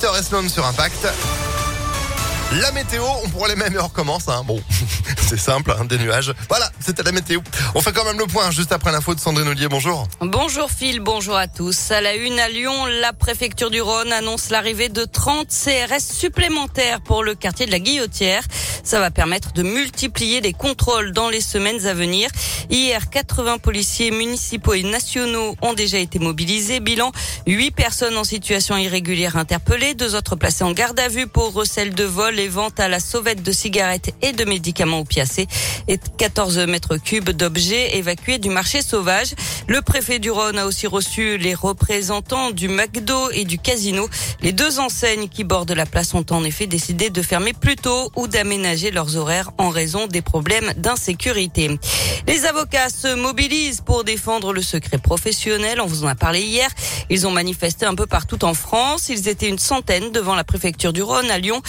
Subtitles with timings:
[0.00, 1.37] Peter Sloan sur Impact.
[2.52, 4.26] La météo, on pourrait les mêmes et on recommence.
[4.26, 4.42] Hein.
[4.46, 4.58] Bon,
[5.18, 6.32] c'est simple, hein, des nuages.
[6.48, 7.40] Voilà, c'était la météo.
[7.74, 9.68] On fait quand même le point juste après l'info de Sandrine Ollier.
[9.68, 10.08] Bonjour.
[10.22, 11.90] Bonjour Phil, bonjour à tous.
[11.90, 17.02] À la une à Lyon, la préfecture du Rhône annonce l'arrivée de 30 CRS supplémentaires
[17.02, 18.42] pour le quartier de la Guillotière.
[18.82, 22.30] Ça va permettre de multiplier les contrôles dans les semaines à venir.
[22.70, 26.80] Hier, 80 policiers municipaux et nationaux ont déjà été mobilisés.
[26.80, 27.12] Bilan,
[27.46, 31.94] 8 personnes en situation irrégulière interpellées, deux autres placées en garde à vue pour recel
[31.94, 35.48] de vol les ventes à la sauvette de cigarettes et de médicaments opiacés
[35.88, 39.34] et 14 mètres cubes d'objets évacués du marché sauvage.
[39.66, 44.08] Le préfet du Rhône a aussi reçu les représentants du McDo et du casino.
[44.40, 48.12] Les deux enseignes qui bordent la place ont en effet décidé de fermer plus tôt
[48.14, 51.76] ou d'aménager leurs horaires en raison des problèmes d'insécurité.
[52.28, 55.80] Les avocats se mobilisent pour défendre le secret professionnel.
[55.80, 56.68] On vous en a parlé hier.
[57.10, 59.08] Ils ont manifesté un peu partout en France.
[59.08, 61.60] Ils étaient une centaine devant la préfecture du Rhône à Lyon.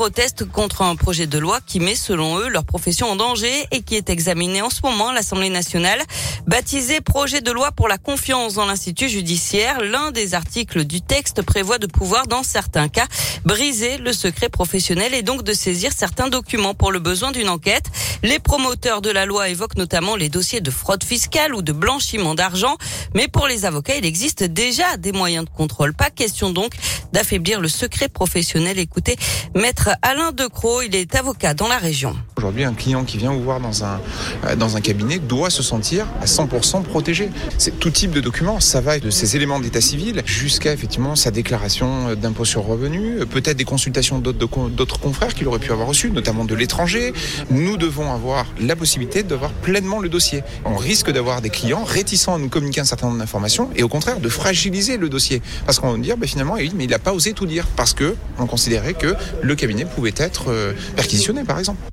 [0.00, 3.82] Protestent contre un projet de loi qui met, selon eux, leur profession en danger et
[3.82, 6.00] qui est examiné en ce moment à l'Assemblée nationale.
[6.46, 11.42] Baptisé projet de loi pour la confiance dans l'institut judiciaire, l'un des articles du texte
[11.42, 13.06] prévoit de pouvoir, dans certains cas,
[13.44, 17.84] briser le secret professionnel et donc de saisir certains documents pour le besoin d'une enquête.
[18.22, 22.34] Les promoteurs de la loi évoquent notamment les dossiers de fraude fiscale ou de blanchiment
[22.34, 22.78] d'argent.
[23.14, 25.92] Mais pour les avocats, il existe déjà des moyens de contrôle.
[25.92, 26.72] Pas question donc
[27.12, 28.78] d'affaiblir le secret professionnel.
[28.78, 29.16] Écoutez,
[29.54, 32.16] maître Alain Decroix, il est avocat dans la région.
[32.40, 34.00] Aujourd'hui, un client qui vient vous voir dans un,
[34.46, 37.28] euh, cabinet doit se sentir à 100% protégé.
[37.58, 38.60] C'est tout type de documents.
[38.60, 43.58] Ça va de ses éléments d'état civil jusqu'à effectivement sa déclaration d'impôt sur revenu, peut-être
[43.58, 47.12] des consultations d'autres confrères qu'il aurait pu avoir reçues, notamment de l'étranger.
[47.50, 50.42] Nous devons avoir la possibilité d'avoir pleinement le dossier.
[50.64, 53.88] On risque d'avoir des clients réticents à nous communiquer un certain nombre d'informations et au
[53.88, 55.42] contraire de fragiliser le dossier.
[55.66, 58.16] Parce qu'on va dire, bah, finalement, mais il n'a pas osé tout dire parce que
[58.38, 61.89] on considérait que le cabinet pouvait être euh, perquisitionné, par exemple.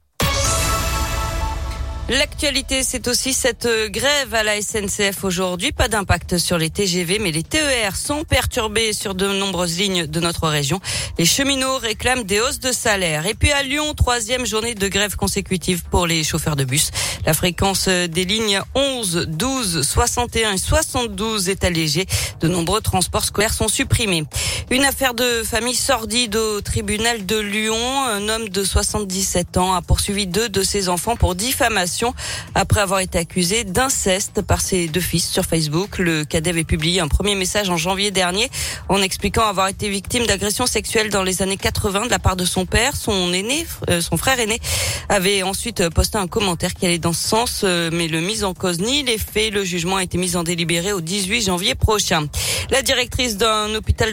[2.10, 5.74] L'actualité, c'est aussi cette euh, grève à la SNCF aujourd'hui.
[5.74, 10.20] Pas d'impact sur les TGV, mais les TER sont perturbés sur de nombreuses lignes de
[10.22, 10.80] notre région.
[11.20, 13.26] Les cheminots réclament des hausses de salaire.
[13.26, 16.92] Et puis à Lyon, troisième journée de grève consécutive pour les chauffeurs de bus.
[17.26, 22.06] La fréquence euh, des lignes 11, 12, 61 et 72 est allégée.
[22.40, 24.24] De nombreux transports scolaires sont supprimés.
[24.70, 28.04] Une affaire de famille sordide au tribunal de Lyon.
[28.04, 32.14] Un homme de 77 ans a poursuivi deux de ses enfants pour diffamation
[32.54, 36.00] après avoir été accusé d'inceste par ses deux fils sur Facebook.
[36.00, 38.50] Le cadet avait publié un premier message en janvier dernier
[38.90, 42.44] en expliquant avoir été victime d'agressions sexuelles dans les années 80 de la part de
[42.44, 42.94] son père.
[42.98, 44.60] Son aîné, euh, son frère aîné,
[45.08, 48.54] avait ensuite posté un commentaire qui allait dans ce sens, euh, mais le mise en
[48.54, 49.54] cause ni les faits.
[49.54, 52.28] Le jugement a été mis en délibéré au 18 janvier prochain.
[52.70, 54.12] La directrice d'un hôpital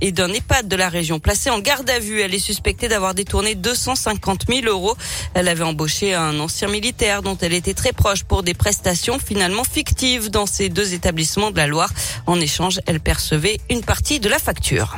[0.00, 2.20] et d'un EHPAD de la région placée en garde à vue.
[2.20, 4.96] Elle est suspectée d'avoir détourné 250 000 euros.
[5.34, 9.64] Elle avait embauché un ancien militaire dont elle était très proche pour des prestations finalement
[9.64, 11.90] fictives dans ces deux établissements de la Loire.
[12.26, 14.96] En échange, elle percevait une partie de la facture.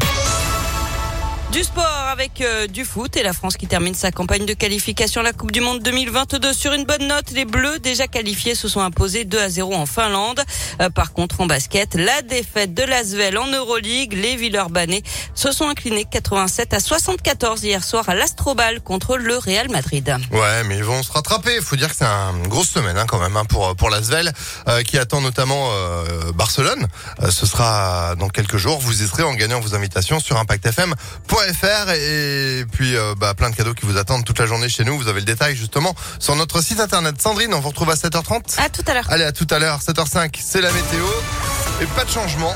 [1.55, 5.21] Du sport avec euh, du foot et la France qui termine sa campagne de qualification
[5.21, 7.31] à la Coupe du Monde 2022 sur une bonne note.
[7.31, 10.43] Les Bleus déjà qualifiés se sont imposés 2 à 0 en Finlande.
[10.81, 15.05] Euh, par contre, en basket, la défaite de l'Asvel en Euroleague, les Villeurbanais
[15.37, 20.13] se sont inclinés 87 à 74 hier soir à l'Astrobal contre le Real Madrid.
[20.33, 21.55] Ouais, mais ils vont se rattraper.
[21.55, 24.33] Il faut dire que c'est une grosse semaine hein, quand même hein, pour pour l'Asvel
[24.67, 25.71] euh, qui attend notamment
[26.35, 26.89] Barcelone.
[27.31, 28.81] ce sera dans quelques jours.
[28.81, 33.57] Vous y serez en gagnant vos invitations sur impactfm.fr et puis euh, bah, plein de
[33.57, 34.97] cadeaux qui vous attendent toute la journée chez nous.
[34.99, 37.21] Vous avez le détail justement sur notre site internet.
[37.21, 38.61] Sandrine, on vous retrouve à 7h30.
[38.61, 39.07] À tout à l'heure.
[39.09, 39.81] Allez, à tout à l'heure.
[39.81, 41.05] 7h05, c'est la météo.
[41.81, 42.55] Et pas de changement.